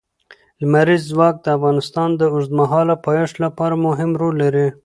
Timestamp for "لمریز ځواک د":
0.59-1.47